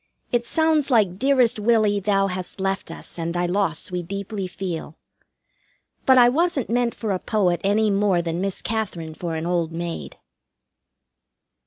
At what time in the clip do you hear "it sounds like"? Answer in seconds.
0.31-1.19